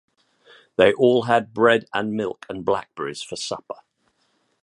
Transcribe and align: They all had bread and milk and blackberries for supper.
They 0.77 0.93
all 0.93 1.25
had 1.25 1.53
bread 1.53 1.85
and 1.93 2.13
milk 2.13 2.47
and 2.49 2.65
blackberries 2.65 3.21
for 3.21 3.35
supper. 3.35 3.81